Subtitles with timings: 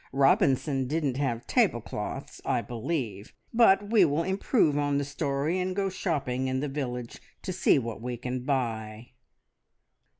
[0.13, 5.89] Robinson didn't have tablecloths, I believe; but we will improve on the story, and go
[5.89, 9.11] shopping in the village to see what we can buy."